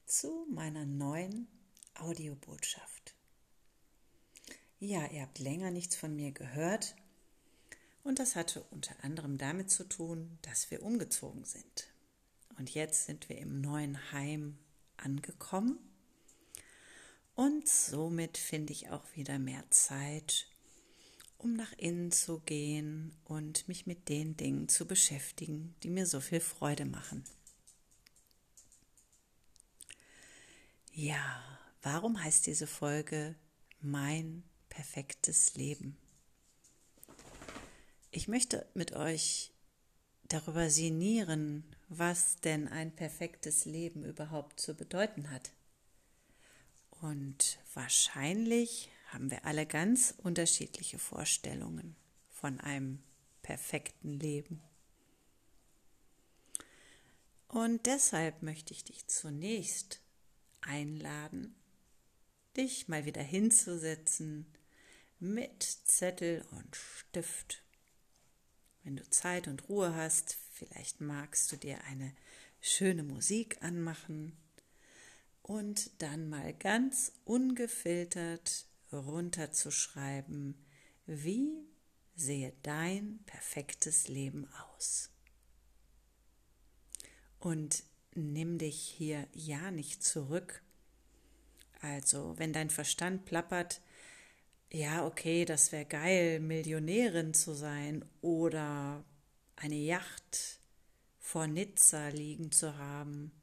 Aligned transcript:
zu 0.05 0.47
meiner 0.50 0.86
neuen 0.86 1.50
Audiobotschaft. 1.96 3.14
Ja, 4.80 5.05
ihr 5.07 5.23
habt 5.23 5.39
länger 5.39 5.70
nichts 5.70 5.98
von 5.98 6.16
mir 6.16 6.32
gehört 6.32 6.96
und 8.05 8.20
das 8.20 8.38
hatte 8.38 8.64
unter 8.71 9.04
anderem 9.04 9.38
damit 9.38 9.70
zu 9.70 9.84
tun, 9.84 10.39
dass 10.43 10.71
wir 10.71 10.82
umgezogen 10.82 11.43
sind. 11.43 11.89
Und 12.57 12.73
jetzt 12.73 13.05
sind 13.05 13.28
wir 13.28 13.38
im 13.38 13.59
neuen 13.59 14.14
Heim 14.14 14.57
angekommen 14.96 15.91
und 17.36 17.68
somit 17.68 18.38
finde 18.38 18.74
ich 18.74 18.90
auch 18.90 19.06
wieder 19.16 19.40
mehr 19.40 19.64
Zeit, 19.70 20.48
um 21.38 21.54
nach 21.54 21.74
innen 21.78 22.12
zu 22.12 22.40
gehen 22.40 23.16
und 23.26 23.68
mich 23.68 23.88
mit 23.88 24.10
den 24.10 24.38
Dingen 24.38 24.68
zu 24.70 24.86
beschäftigen, 24.86 25.76
die 25.84 25.90
mir 25.90 26.06
so 26.06 26.20
viel 26.20 26.40
Freude 26.40 26.86
machen. 26.86 27.24
Ja, 30.94 31.42
warum 31.82 32.22
heißt 32.22 32.45
diese 32.45 32.67
Folge 32.67 33.36
Mein 33.80 34.44
perfektes 34.70 35.56
Leben? 35.56 35.98
Ich 38.12 38.28
möchte 38.28 38.68
mit 38.73 38.92
euch 38.92 39.54
darüber 40.28 40.70
sinnieren, 40.70 41.64
was 41.88 42.42
denn 42.42 42.68
ein 42.68 42.94
perfektes 42.94 43.66
Leben 43.66 44.04
überhaupt 44.04 44.59
zu 44.59 44.76
bedeuten 44.76 45.32
hat. 45.32 45.52
Und 47.02 47.58
wahrscheinlich 47.73 48.89
haben 49.08 49.31
wir 49.31 49.45
alle 49.45 49.66
ganz 49.66 50.14
unterschiedliche 50.20 51.00
Vorstellungen 51.00 51.95
von 52.30 52.59
einem 52.59 53.02
perfekten 53.42 54.14
Leben. 54.20 54.62
Und 57.48 57.86
deshalb 57.88 58.44
möchte 58.44 58.73
ich 58.73 58.84
dich 58.84 59.08
zunächst 59.08 60.00
einladen, 60.61 61.56
dich 62.56 62.88
mal 62.88 63.06
wieder 63.06 63.23
hinzusetzen 63.23 64.45
mit 65.20 65.64
Zettel 65.64 66.45
und 66.52 66.76
Stift. 66.76 67.64
Wenn 68.83 68.95
du 68.95 69.09
Zeit 69.09 69.48
und 69.48 69.67
Ruhe 69.70 69.95
hast, 69.95 70.38
vielleicht 70.54 71.02
magst 71.02 71.52
du 71.52 71.58
dir 71.58 71.83
eine 71.86 72.16
schöne 72.61 73.04
Musik 73.04 73.61
anmachen 73.61 74.38
und 75.52 76.02
dann 76.02 76.30
mal 76.30 76.54
ganz 76.54 77.12
ungefiltert 77.26 78.68
runterzuschreiben, 78.94 80.56
wie 81.06 81.68
sehe 82.16 82.54
dein 82.64 83.20
perfektes 83.26 84.08
Leben 84.08 84.48
aus. 84.74 85.10
Und 87.40 87.84
nimm 88.16 88.60
dich 88.60 88.80
hier 88.80 89.28
ja 89.34 89.72
nicht 89.72 90.04
zurück. 90.06 90.64
Also, 91.82 92.38
wenn 92.38 92.54
dein 92.54 92.70
Verstand 92.70 93.26
plappert, 93.26 93.82
ja, 94.72 95.06
okay, 95.06 95.44
das 95.44 95.74
wäre 95.74 95.86
geil, 95.86 96.40
Millionärin 96.40 97.34
zu 97.34 97.54
sein 97.54 98.06
oder 98.22 99.04
eine 99.58 99.76
Yacht 99.76 100.62
vor 101.20 101.48
Nizza 101.48 102.08
liegen 102.08 102.54
zu 102.54 102.78
haben 102.78 103.34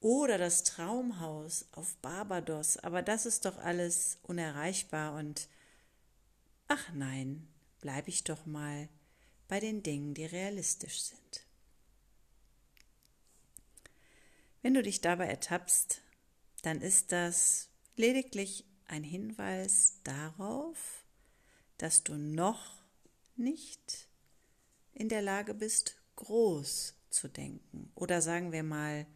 oder 0.00 0.38
das 0.38 0.62
Traumhaus 0.62 1.66
auf 1.72 1.96
Barbados, 1.96 2.76
aber 2.76 3.02
das 3.02 3.26
ist 3.26 3.44
doch 3.44 3.58
alles 3.58 4.18
unerreichbar 4.22 5.14
und 5.14 5.48
ach 6.68 6.92
nein, 6.92 7.48
bleibe 7.80 8.08
ich 8.08 8.24
doch 8.24 8.46
mal 8.46 8.88
bei 9.48 9.60
den 9.60 9.82
Dingen, 9.82 10.14
die 10.14 10.26
realistisch 10.26 11.00
sind. 11.00 11.46
Wenn 14.62 14.74
du 14.74 14.82
dich 14.82 15.00
dabei 15.00 15.26
ertappst, 15.26 16.02
dann 16.62 16.80
ist 16.80 17.12
das 17.12 17.68
lediglich 17.96 18.64
ein 18.86 19.02
Hinweis 19.02 20.00
darauf, 20.04 21.04
dass 21.76 22.04
du 22.04 22.16
noch 22.16 22.82
nicht 23.36 24.08
in 24.92 25.08
der 25.08 25.22
Lage 25.22 25.54
bist, 25.54 25.96
groß 26.16 26.94
zu 27.10 27.28
denken 27.28 27.90
oder 27.94 28.20
sagen 28.20 28.52
wir 28.52 28.62
mal 28.62 29.06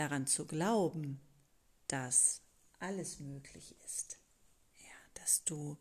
daran 0.00 0.26
zu 0.26 0.46
glauben, 0.46 1.20
dass 1.86 2.40
alles 2.78 3.20
möglich 3.20 3.76
ist. 3.84 4.18
Ja, 4.78 5.20
dass 5.20 5.44
du 5.44 5.76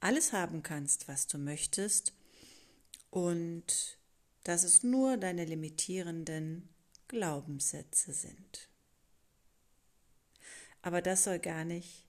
alles 0.00 0.34
haben 0.34 0.62
kannst, 0.62 1.08
was 1.08 1.26
du 1.26 1.38
möchtest 1.38 2.12
und 3.10 3.98
dass 4.44 4.64
es 4.64 4.82
nur 4.82 5.16
deine 5.16 5.46
limitierenden 5.46 6.68
Glaubenssätze 7.08 8.12
sind. 8.12 8.68
Aber 10.82 11.00
das 11.00 11.24
soll 11.24 11.38
gar 11.38 11.64
nicht 11.64 12.04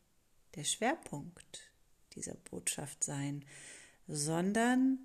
der 0.55 0.65
Schwerpunkt 0.65 1.71
dieser 2.15 2.35
Botschaft 2.35 3.01
sein, 3.01 3.45
sondern 4.07 4.99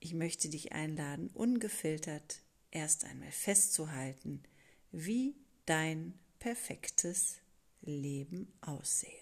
ich 0.00 0.12
möchte 0.12 0.50
dich 0.50 0.72
einladen, 0.72 1.30
ungefiltert 1.32 2.42
erst 2.70 3.06
einmal 3.06 3.32
festzuhalten, 3.32 4.42
wie 4.98 5.36
dein 5.66 6.18
perfektes 6.38 7.42
Leben 7.82 8.50
aussehe. 8.62 9.12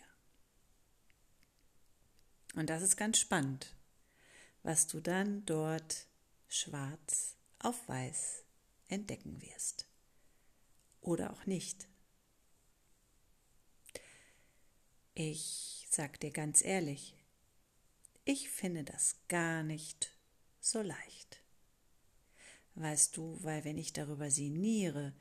Und 2.55 2.71
das 2.71 2.83
ist 2.83 2.97
ganz 2.97 3.19
spannend, 3.19 3.75
was 4.63 4.87
du 4.87 5.01
dann 5.01 5.45
dort 5.47 6.07
schwarz 6.47 7.37
auf 7.59 7.89
weiß 7.89 8.45
entdecken 8.87 9.43
wirst. 9.43 9.89
Oder 11.01 11.33
auch 11.33 11.45
nicht. 11.45 11.89
Ich 15.15 15.89
sag 15.91 16.21
dir 16.21 16.31
ganz 16.31 16.65
ehrlich, 16.65 17.17
ich 18.25 18.49
finde 18.49 18.85
das 18.85 19.17
gar 19.27 19.65
nicht 19.65 20.17
so 20.61 20.83
leicht. 20.83 21.43
Weißt 22.77 23.17
du, 23.17 23.43
weil 23.43 23.65
wenn 23.65 23.79
ich 23.79 23.93
darüber 23.93 24.31
sinniere, 24.31 25.15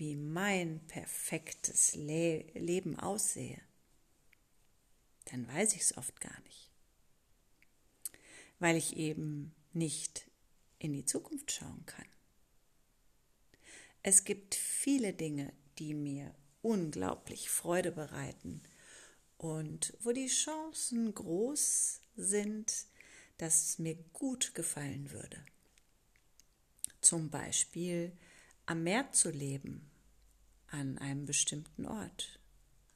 wie 0.00 0.16
mein 0.16 0.80
perfektes 0.86 1.94
Le 1.94 2.46
Leben 2.54 2.98
aussehe, 2.98 3.60
dann 5.26 5.46
weiß 5.46 5.74
ich 5.74 5.82
es 5.82 5.96
oft 5.98 6.18
gar 6.22 6.40
nicht. 6.44 6.70
Weil 8.58 8.76
ich 8.76 8.96
eben 8.96 9.54
nicht 9.74 10.30
in 10.78 10.94
die 10.94 11.04
Zukunft 11.04 11.52
schauen 11.52 11.84
kann. 11.84 12.06
Es 14.02 14.24
gibt 14.24 14.54
viele 14.54 15.12
Dinge, 15.12 15.52
die 15.78 15.92
mir 15.92 16.34
unglaublich 16.62 17.50
Freude 17.50 17.92
bereiten 17.92 18.62
und 19.36 19.94
wo 20.00 20.12
die 20.12 20.28
Chancen 20.28 21.14
groß 21.14 22.00
sind, 22.16 22.86
dass 23.36 23.68
es 23.68 23.78
mir 23.78 23.96
gut 24.14 24.54
gefallen 24.54 25.10
würde. 25.10 25.44
Zum 27.02 27.28
Beispiel 27.28 28.16
am 28.64 28.82
Meer 28.82 29.12
zu 29.12 29.30
leben 29.30 29.89
an 30.70 30.98
einem 30.98 31.26
bestimmten 31.26 31.86
Ort. 31.86 32.40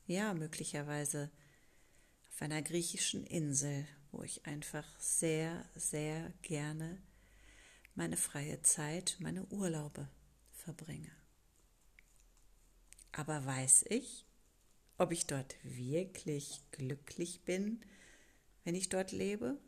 Ja, 0.07 0.35
möglicherweise 0.35 1.31
auf 2.29 2.43
einer 2.43 2.63
griechischen 2.63 3.25
Insel, 3.25 3.87
wo 4.13 4.23
ich 4.23 4.47
einfach 4.47 4.87
sehr, 4.99 5.69
sehr 5.75 6.33
gerne 6.43 7.03
meine 7.95 8.17
freie 8.17 8.61
Zeit, 8.63 9.17
meine 9.21 9.45
Urlaube 9.47 10.09
verbringe. 10.53 11.11
Aber 13.13 13.45
weiß 13.47 13.87
ich, 13.89 14.27
ob 14.99 15.13
ich 15.13 15.27
dort 15.27 15.57
wirklich 15.63 16.63
glücklich 16.73 17.43
bin, 17.45 17.85
wenn 18.65 18.75
ich 18.75 18.89
dort 18.89 19.13
lebe? 19.13 19.59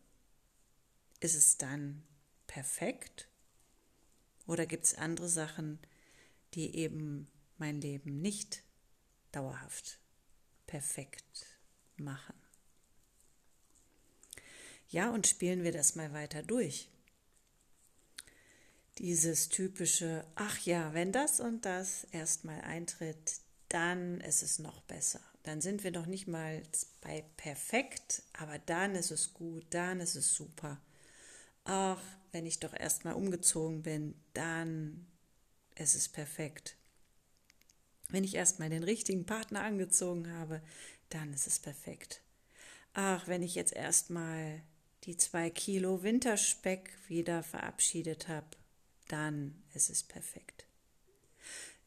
Ist 1.20 1.34
es 1.34 1.56
dann 1.56 2.02
perfekt? 2.46 3.28
Oder 4.46 4.66
gibt 4.66 4.84
es 4.84 4.94
andere 4.94 5.28
Sachen, 5.28 5.78
die 6.54 6.76
eben 6.76 7.28
mein 7.58 7.81
Leben 7.81 8.20
nicht 8.20 8.62
dauerhaft 9.32 9.99
perfekt 10.67 11.47
machen. 11.97 12.35
Ja, 14.88 15.11
und 15.11 15.26
spielen 15.26 15.64
wir 15.64 15.73
das 15.73 15.97
mal 15.97 16.12
weiter 16.12 16.43
durch. 16.43 16.88
Dieses 18.99 19.49
typische, 19.49 20.25
ach 20.37 20.58
ja, 20.61 20.94
wenn 20.94 21.12
das 21.12 21.41
und 21.41 21.64
das 21.64 22.05
erstmal 22.12 22.61
eintritt, 22.62 23.41
dann 23.69 24.20
ist 24.20 24.43
es 24.43 24.58
noch 24.58 24.81
besser. 24.82 25.20
Dann 25.43 25.61
sind 25.61 25.85
wir 25.85 25.91
noch 25.91 26.06
nicht 26.06 26.26
mal 26.29 26.62
bei 27.00 27.25
perfekt, 27.37 28.23
aber 28.32 28.58
dann 28.58 28.94
ist 28.94 29.11
es 29.11 29.35
gut, 29.35 29.67
dann 29.70 30.00
ist 30.00 30.14
es 30.14 30.35
super. 30.35 30.81
Ach, 31.64 32.03
wenn 32.32 32.47
ich 32.47 32.58
doch 32.58 32.73
erstmal 32.73 33.14
umgezogen 33.14 33.82
bin, 33.82 34.14
dann 34.35 35.06
ist 35.75 35.94
es 35.94 36.08
perfekt. 36.08 36.76
Wenn 38.08 38.25
ich 38.25 38.35
erstmal 38.35 38.70
den 38.70 38.82
richtigen 38.82 39.26
Partner 39.26 39.62
angezogen 39.62 40.32
habe, 40.32 40.62
dann 41.11 41.32
ist 41.32 41.47
es 41.47 41.58
perfekt. 41.58 42.23
Ach, 42.94 43.26
wenn 43.29 43.43
ich 43.43 43.55
jetzt 43.55 43.73
erstmal 43.73 44.62
die 45.05 45.17
zwei 45.17 45.50
Kilo 45.50 46.03
Winterspeck 46.03 46.91
wieder 47.08 47.43
verabschiedet 47.43 48.29
habe, 48.29 48.47
dann 49.08 49.62
ist 49.75 49.91
es 49.91 50.03
perfekt. 50.03 50.67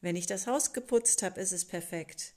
Wenn 0.00 0.16
ich 0.16 0.26
das 0.26 0.46
Haus 0.46 0.72
geputzt 0.72 1.22
habe, 1.22 1.40
ist 1.40 1.52
es 1.52 1.64
perfekt. 1.64 2.32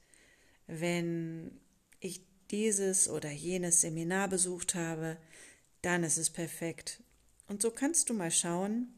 Wenn 0.67 1.59
ich 1.99 2.21
dieses 2.51 3.09
oder 3.09 3.31
jenes 3.31 3.81
Seminar 3.81 4.27
besucht 4.27 4.75
habe, 4.75 5.17
dann 5.81 6.03
ist 6.03 6.17
es 6.17 6.29
perfekt. 6.29 7.01
Und 7.47 7.61
so 7.61 7.71
kannst 7.71 8.09
du 8.09 8.13
mal 8.13 8.31
schauen, 8.31 8.93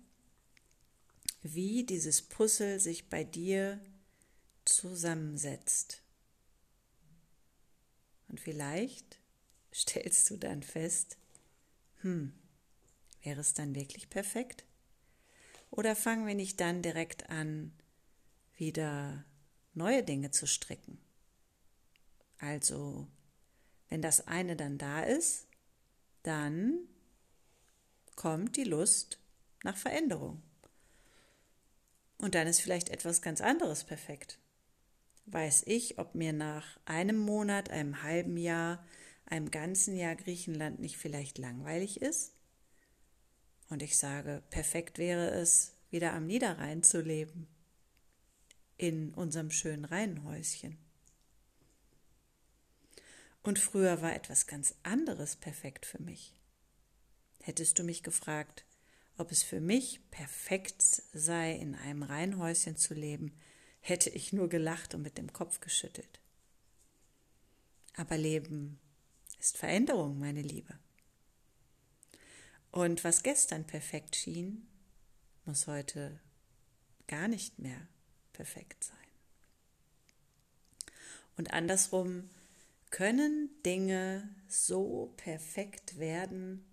wie 1.44 1.84
dieses 1.84 2.22
Puzzle 2.22 2.80
sich 2.80 3.10
bei 3.10 3.24
dir 3.24 3.80
zusammensetzt. 4.66 6.02
Und 8.28 8.40
vielleicht 8.40 9.20
stellst 9.74 10.30
du 10.30 10.38
dann 10.38 10.64
fest, 10.64 11.18
hm, 12.02 12.34
wäre 13.24 13.42
es 13.42 13.54
dann 13.54 13.76
wirklich 13.76 14.10
perfekt? 14.10 14.66
Oder 15.72 15.96
fangen 15.96 16.26
wir 16.26 16.36
nicht 16.36 16.60
dann 16.60 16.82
direkt 16.82 17.30
an, 17.30 17.74
wieder 18.58 19.26
neue 19.74 20.04
Dinge 20.04 20.32
zu 20.32 20.48
stricken? 20.48 21.00
Also, 22.40 23.08
wenn 23.90 24.02
das 24.02 24.28
eine 24.28 24.56
dann 24.56 24.78
da 24.78 25.04
ist, 25.04 25.48
dann 26.24 26.88
kommt 28.16 28.56
die 28.56 28.64
Lust 28.64 29.20
nach 29.64 29.78
Veränderung. 29.78 30.42
Und 32.18 32.36
dann 32.36 32.48
ist 32.48 32.62
vielleicht 32.62 32.90
etwas 32.90 33.22
ganz 33.22 33.42
anderes 33.42 33.84
perfekt. 33.84 34.40
Weiß 35.26 35.64
ich, 35.66 35.98
ob 35.98 36.16
mir 36.16 36.34
nach 36.34 36.80
einem 36.86 37.18
Monat, 37.18 37.70
einem 37.70 38.04
halben 38.04 38.38
Jahr, 38.38 38.86
einem 39.26 39.50
ganzen 39.50 39.98
Jahr 39.98 40.16
Griechenland 40.16 40.80
nicht 40.80 40.98
vielleicht 40.98 41.38
langweilig 41.38 42.02
ist? 42.02 42.34
Und 43.70 43.82
ich 43.82 43.98
sage, 43.98 44.44
perfekt 44.52 45.00
wäre 45.00 45.32
es, 45.32 45.76
wieder 45.90 46.14
am 46.14 46.28
Niederrhein 46.28 46.84
zu 46.84 47.02
leben, 47.02 47.48
in 48.78 49.14
unserem 49.14 49.50
schönen 49.50 49.86
Reihenhäuschen. 49.86 50.78
Und 53.42 53.60
früher 53.60 54.02
war 54.02 54.14
etwas 54.16 54.48
ganz 54.48 54.76
anderes 54.84 55.36
perfekt 55.36 55.86
für 55.86 56.02
mich. 56.02 56.34
Hättest 57.42 57.78
du 57.80 57.84
mich 57.84 58.04
gefragt, 58.04 58.66
ob 59.18 59.32
es 59.32 59.44
für 59.44 59.62
mich 59.62 60.02
perfekt 60.12 60.82
sei, 60.82 61.54
in 61.54 61.76
einem 61.76 62.04
Reihenhäuschen 62.04 62.76
zu 62.76 62.94
leben, 62.94 63.34
hätte 63.88 64.10
ich 64.10 64.34
nur 64.34 64.50
gelacht 64.50 64.96
und 64.96 65.04
mit 65.04 65.20
dem 65.20 65.32
Kopf 65.32 65.60
geschüttelt. 65.60 66.20
Aber 67.96 68.18
Leben 68.18 68.80
ist 69.40 69.60
Veränderung, 69.60 70.18
meine 70.18 70.42
Liebe. 70.42 70.74
Und 72.72 73.04
was 73.04 73.22
gestern 73.22 73.64
perfekt 73.68 74.16
schien, 74.16 74.68
muss 75.46 75.68
heute 75.68 76.20
gar 77.06 77.28
nicht 77.28 77.60
mehr 77.60 77.88
perfekt 78.34 78.84
sein. 78.84 78.98
Und 81.38 81.54
andersrum 81.54 82.28
können 82.90 83.52
Dinge 83.68 84.28
so 84.48 85.14
perfekt 85.16 86.00
werden, 86.00 86.66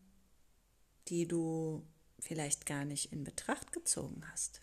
die 1.08 1.28
du 1.28 1.84
vielleicht 2.18 2.64
gar 2.64 2.86
nicht 2.86 3.12
in 3.12 3.22
Betracht 3.22 3.70
gezogen 3.70 4.24
hast. 4.32 4.61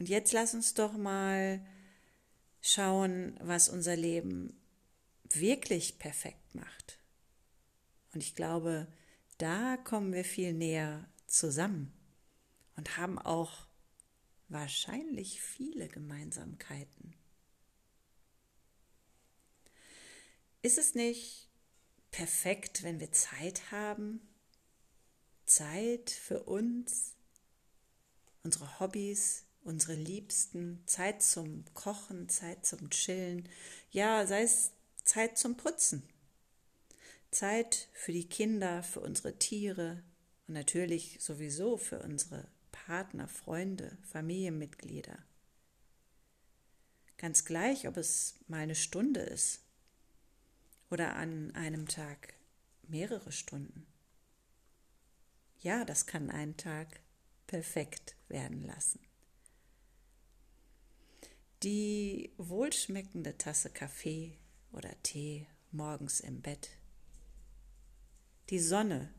Und 0.00 0.08
jetzt 0.08 0.32
lass 0.32 0.54
uns 0.54 0.72
doch 0.72 0.94
mal 0.94 1.60
schauen, 2.62 3.36
was 3.38 3.68
unser 3.68 3.96
Leben 3.96 4.58
wirklich 5.28 5.98
perfekt 5.98 6.54
macht. 6.54 6.98
Und 8.14 8.22
ich 8.22 8.34
glaube, 8.34 8.90
da 9.36 9.76
kommen 9.76 10.14
wir 10.14 10.24
viel 10.24 10.54
näher 10.54 11.06
zusammen 11.26 11.92
und 12.76 12.96
haben 12.96 13.18
auch 13.18 13.66
wahrscheinlich 14.48 15.42
viele 15.42 15.86
Gemeinsamkeiten. 15.86 17.14
Ist 20.62 20.78
es 20.78 20.94
nicht 20.94 21.46
perfekt, 22.10 22.84
wenn 22.84 23.00
wir 23.00 23.12
Zeit 23.12 23.70
haben? 23.70 24.26
Zeit 25.44 26.08
für 26.08 26.44
uns, 26.44 27.16
unsere 28.42 28.80
Hobbys, 28.80 29.44
unsere 29.62 29.94
Liebsten, 29.94 30.82
Zeit 30.86 31.22
zum 31.22 31.64
Kochen, 31.74 32.28
Zeit 32.28 32.64
zum 32.64 32.90
Chillen, 32.90 33.48
ja, 33.90 34.26
sei 34.26 34.42
es 34.42 34.72
Zeit 35.04 35.38
zum 35.38 35.56
Putzen, 35.56 36.02
Zeit 37.30 37.88
für 37.92 38.12
die 38.12 38.28
Kinder, 38.28 38.82
für 38.82 39.00
unsere 39.00 39.38
Tiere 39.38 40.02
und 40.46 40.54
natürlich 40.54 41.18
sowieso 41.20 41.76
für 41.76 42.00
unsere 42.00 42.48
Partner, 42.72 43.28
Freunde, 43.28 43.98
Familienmitglieder. 44.02 45.18
Ganz 47.18 47.44
gleich, 47.44 47.86
ob 47.86 47.96
es 47.96 48.36
mal 48.48 48.60
eine 48.60 48.74
Stunde 48.74 49.20
ist 49.20 49.60
oder 50.90 51.16
an 51.16 51.54
einem 51.54 51.86
Tag 51.86 52.34
mehrere 52.88 53.30
Stunden. 53.30 53.86
Ja, 55.60 55.84
das 55.84 56.06
kann 56.06 56.30
einen 56.30 56.56
Tag 56.56 57.00
perfekt 57.46 58.16
werden 58.28 58.62
lassen. 58.62 59.00
Die 61.62 62.32
wohlschmeckende 62.38 63.36
Tasse 63.36 63.68
Kaffee 63.68 64.38
oder 64.72 64.90
Tee 65.02 65.46
morgens 65.72 66.20
im 66.20 66.40
Bett. 66.40 66.70
Die 68.48 68.58
Sonne, 68.58 69.12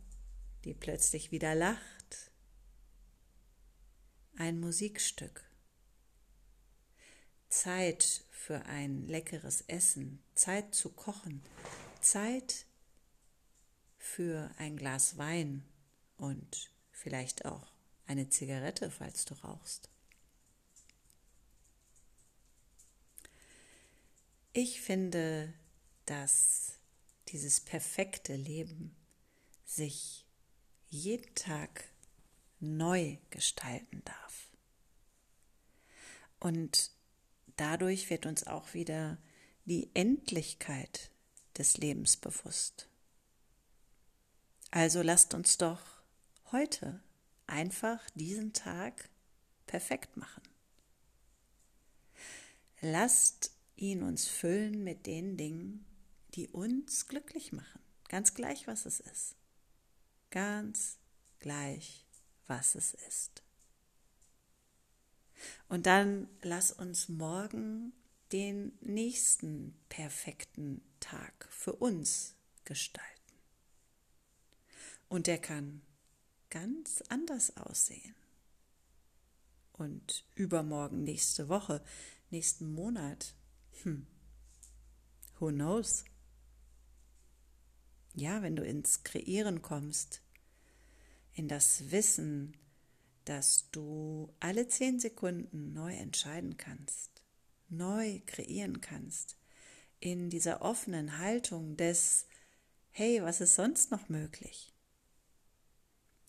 die 0.65 0.73
plötzlich 0.73 1.31
wieder 1.31 1.53
lacht. 1.53 2.31
Ein 4.37 4.59
Musikstück. 4.59 5.43
Zeit 7.49 8.23
für 8.31 8.65
ein 8.65 9.05
leckeres 9.05 9.61
Essen, 9.67 10.23
Zeit 10.33 10.73
zu 10.73 10.89
kochen, 10.89 11.43
Zeit 11.99 12.65
für 13.99 14.49
ein 14.57 14.77
Glas 14.77 15.19
Wein 15.19 15.63
und 16.17 16.71
vielleicht 16.89 17.45
auch 17.45 17.71
eine 18.07 18.29
Zigarette, 18.29 18.89
falls 18.89 19.25
du 19.25 19.35
rauchst. 19.35 19.90
Ich 24.53 24.81
finde, 24.81 25.53
dass 26.05 26.77
dieses 27.29 27.61
perfekte 27.61 28.35
Leben 28.35 28.93
sich 29.63 30.25
jeden 30.89 31.33
Tag 31.35 31.85
neu 32.59 33.17
gestalten 33.29 34.03
darf. 34.03 34.49
Und 36.41 36.91
dadurch 37.55 38.09
wird 38.09 38.25
uns 38.25 38.45
auch 38.45 38.73
wieder 38.73 39.17
die 39.63 39.89
Endlichkeit 39.93 41.11
des 41.57 41.77
Lebens 41.77 42.17
bewusst. 42.17 42.89
Also 44.69 45.01
lasst 45.01 45.33
uns 45.33 45.57
doch 45.57 45.81
heute 46.51 47.01
einfach 47.47 48.01
diesen 48.15 48.51
Tag 48.51 49.09
perfekt 49.65 50.17
machen. 50.17 50.43
Lasst 52.81 53.51
ihn 53.81 54.03
uns 54.03 54.27
füllen 54.27 54.83
mit 54.83 55.05
den 55.05 55.37
Dingen, 55.37 55.85
die 56.35 56.47
uns 56.47 57.07
glücklich 57.07 57.51
machen. 57.51 57.81
Ganz 58.07 58.33
gleich, 58.33 58.67
was 58.67 58.85
es 58.85 58.99
ist. 58.99 59.35
Ganz 60.29 60.97
gleich, 61.39 62.05
was 62.47 62.75
es 62.75 62.93
ist. 62.93 63.41
Und 65.67 65.87
dann 65.87 66.29
lass 66.41 66.71
uns 66.71 67.09
morgen 67.09 67.93
den 68.31 68.71
nächsten 68.81 69.75
perfekten 69.89 70.81
Tag 70.99 71.47
für 71.49 71.73
uns 71.73 72.35
gestalten. 72.63 73.09
Und 75.09 75.27
der 75.27 75.39
kann 75.39 75.81
ganz 76.49 77.01
anders 77.09 77.57
aussehen. 77.57 78.15
Und 79.73 80.23
übermorgen, 80.35 81.03
nächste 81.03 81.49
Woche, 81.49 81.83
nächsten 82.29 82.71
Monat 82.73 83.33
hm. 83.83 84.05
Who 85.39 85.49
knows? 85.49 86.05
Ja, 88.13 88.41
wenn 88.41 88.55
du 88.55 88.63
ins 88.63 89.03
Kreieren 89.03 89.61
kommst, 89.61 90.21
in 91.33 91.47
das 91.47 91.91
Wissen, 91.91 92.57
dass 93.25 93.69
du 93.71 94.33
alle 94.39 94.67
zehn 94.67 94.99
Sekunden 94.99 95.73
neu 95.73 95.93
entscheiden 95.93 96.57
kannst, 96.57 97.23
neu 97.69 98.19
kreieren 98.25 98.81
kannst, 98.81 99.37
in 99.99 100.29
dieser 100.29 100.61
offenen 100.61 101.19
Haltung 101.19 101.77
des, 101.77 102.27
hey, 102.89 103.21
was 103.21 103.39
ist 103.39 103.55
sonst 103.55 103.91
noch 103.91 104.09
möglich? 104.09 104.73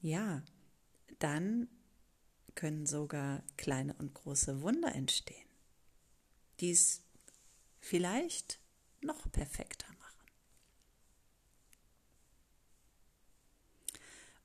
Ja, 0.01 0.43
dann 1.19 1.69
können 2.55 2.87
sogar 2.87 3.43
kleine 3.57 3.95
und 3.95 4.15
große 4.15 4.63
Wunder 4.63 4.95
entstehen, 4.95 5.49
die 6.61 6.71
es 6.71 7.03
vielleicht 7.83 8.61
noch 9.01 9.31
perfekter 9.33 9.93
machen. 9.99 10.27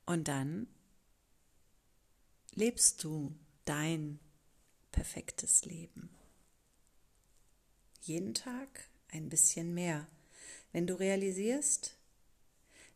Und 0.04 0.28
dann 0.28 0.66
lebst 2.52 3.04
du 3.04 3.34
dein 3.64 4.18
perfektes 4.90 5.64
Leben. 5.64 6.10
Jeden 8.02 8.34
Tag 8.34 8.90
ein 9.08 9.28
bisschen 9.28 9.72
mehr, 9.72 10.08
wenn 10.72 10.86
du 10.86 10.98
realisierst, 10.98 11.96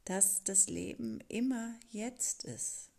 dass 0.05 0.43
das 0.43 0.67
Leben 0.69 1.21
immer 1.29 1.79
jetzt 1.91 2.45
ist 2.45 2.91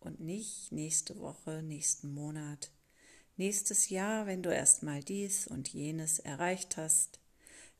und 0.00 0.20
nicht 0.20 0.70
nächste 0.70 1.18
Woche, 1.18 1.62
nächsten 1.62 2.12
Monat, 2.12 2.73
nächstes 3.36 3.88
Jahr, 3.88 4.26
wenn 4.26 4.42
du 4.42 4.52
erstmal 4.52 5.02
dies 5.02 5.46
und 5.46 5.68
jenes 5.68 6.18
erreicht 6.18 6.76
hast, 6.76 7.20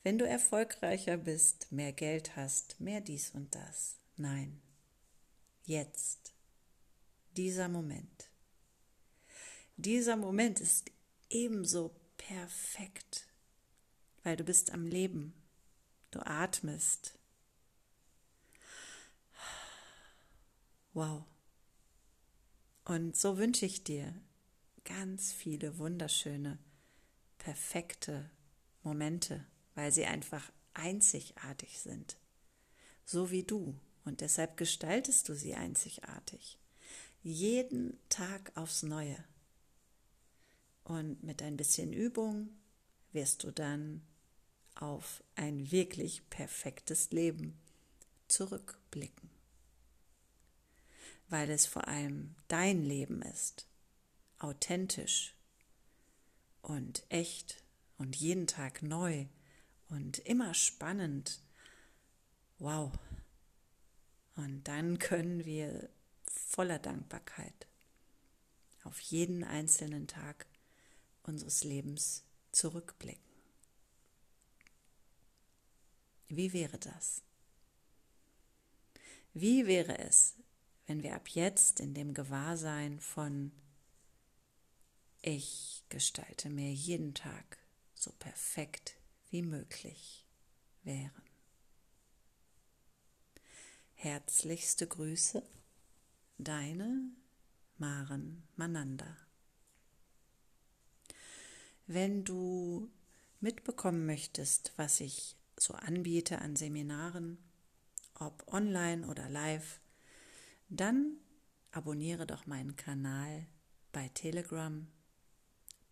wenn 0.03 0.17
du 0.17 0.27
erfolgreicher 0.27 1.17
bist, 1.17 1.71
mehr 1.71 1.91
Geld 1.91 2.35
hast, 2.35 2.79
mehr 2.79 3.01
dies 3.01 3.31
und 3.31 3.55
das. 3.55 3.97
Nein, 4.17 4.61
jetzt, 5.65 6.33
dieser 7.35 7.69
Moment. 7.69 8.29
Dieser 9.77 10.15
Moment 10.15 10.61
ist 10.61 10.91
ebenso 11.29 11.95
perfekt, 12.17 13.27
weil 14.23 14.37
du 14.37 14.43
bist 14.43 14.71
am 14.71 14.85
Leben, 14.85 15.33
du 16.11 16.19
atmest. 16.25 17.17
Wow. 20.93 21.25
Und 22.85 23.17
so 23.17 23.37
wünsche 23.37 23.65
ich 23.65 23.83
dir 23.83 24.13
ganz 24.85 25.33
viele 25.33 25.77
wunderschöne, 25.77 26.57
perfekte 27.37 28.29
Momente, 28.83 29.45
weil 29.73 29.91
sie 29.91 30.05
einfach 30.05 30.51
einzigartig 30.73 31.79
sind. 31.79 32.17
So 33.03 33.31
wie 33.31 33.43
du. 33.43 33.77
Und 34.05 34.21
deshalb 34.21 34.55
gestaltest 34.55 35.27
du 35.27 35.35
sie 35.35 35.55
einzigartig. 35.55 36.59
Jeden 37.23 37.99
Tag 38.07 38.51
aufs 38.55 38.83
Neue. 38.83 39.17
Und 40.83 41.23
mit 41.23 41.41
ein 41.41 41.57
bisschen 41.57 41.91
Übung 41.91 42.49
wirst 43.11 43.43
du 43.43 43.51
dann 43.51 44.03
auf 44.75 45.23
ein 45.35 45.71
wirklich 45.71 46.29
perfektes 46.29 47.11
Leben 47.11 47.59
zurückblicken 48.27 49.35
weil 51.29 51.49
es 51.49 51.65
vor 51.65 51.87
allem 51.87 52.35
dein 52.47 52.83
Leben 52.83 53.21
ist, 53.21 53.67
authentisch 54.39 55.35
und 56.61 57.05
echt 57.09 57.63
und 57.97 58.15
jeden 58.15 58.47
Tag 58.47 58.81
neu 58.81 59.27
und 59.89 60.19
immer 60.19 60.53
spannend. 60.53 61.41
Wow. 62.59 62.91
Und 64.35 64.63
dann 64.67 64.99
können 64.99 65.45
wir 65.45 65.89
voller 66.23 66.79
Dankbarkeit 66.79 67.67
auf 68.83 68.99
jeden 68.99 69.43
einzelnen 69.43 70.07
Tag 70.07 70.45
unseres 71.23 71.63
Lebens 71.63 72.23
zurückblicken. 72.51 73.23
Wie 76.27 76.53
wäre 76.53 76.77
das? 76.77 77.21
Wie 79.33 79.67
wäre 79.67 79.97
es, 79.99 80.35
wenn 80.87 81.03
wir 81.03 81.15
ab 81.15 81.27
jetzt 81.29 81.79
in 81.79 81.93
dem 81.93 82.13
Gewahrsein 82.13 82.99
von 82.99 83.51
ich 85.25 85.83
gestalte 85.89 86.49
mir 86.51 86.71
jeden 86.71 87.15
Tag 87.15 87.57
so 87.95 88.11
perfekt 88.19 88.95
wie 89.31 89.41
möglich 89.41 90.23
wären. 90.83 91.23
Herzlichste 93.95 94.85
Grüße, 94.85 95.41
deine 96.37 97.09
Maren 97.79 98.47
Mananda. 98.55 99.17
Wenn 101.87 102.23
du 102.23 102.91
mitbekommen 103.39 104.05
möchtest, 104.05 104.73
was 104.75 104.99
ich 104.99 105.35
so 105.57 105.73
anbiete 105.73 106.39
an 106.39 106.55
Seminaren, 106.55 107.39
ob 108.13 108.47
online 108.53 109.07
oder 109.07 109.27
live, 109.27 109.79
dann 110.69 111.17
abonniere 111.71 112.27
doch 112.27 112.45
meinen 112.45 112.75
Kanal 112.75 113.47
bei 113.91 114.07
Telegram. 114.09 114.87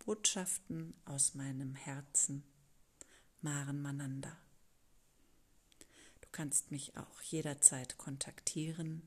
Botschaften 0.06 0.94
aus 1.06 1.34
meinem 1.34 1.76
Herzen. 1.76 2.44
Maren 3.42 3.82
Mananda. 3.82 4.38
Du 6.20 6.28
kannst 6.32 6.72
mich 6.72 6.98
auch 6.98 7.22
jederzeit 7.22 7.98
kontaktieren 7.98 9.02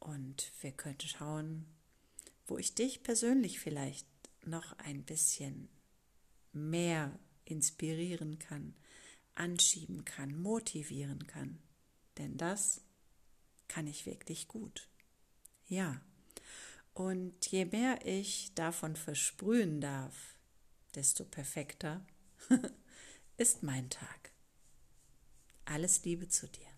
und 0.00 0.52
wir 0.60 0.72
können 0.72 1.00
schauen, 1.00 1.66
wo 2.46 2.58
ich 2.58 2.74
dich 2.74 3.02
persönlich 3.02 3.58
vielleicht 3.58 4.06
noch 4.44 4.72
ein 4.78 5.02
bisschen 5.02 5.70
mehr 6.52 7.18
inspirieren 7.46 8.38
kann, 8.38 8.74
anschieben 9.34 10.04
kann, 10.04 10.36
motivieren 10.36 11.26
kann. 11.26 11.58
Denn 12.18 12.36
das 12.36 12.82
kann 13.68 13.86
ich 13.86 14.04
wirklich 14.04 14.46
gut. 14.46 14.88
Ja. 15.68 16.02
Und 16.94 17.46
je 17.48 17.64
mehr 17.64 18.06
ich 18.06 18.54
davon 18.54 18.94
versprühen 18.94 19.80
darf, 19.80 20.36
desto 20.94 21.24
perfekter 21.24 22.06
ist 23.36 23.64
mein 23.64 23.90
Tag. 23.90 24.30
Alles 25.64 26.04
Liebe 26.04 26.28
zu 26.28 26.46
dir. 26.46 26.73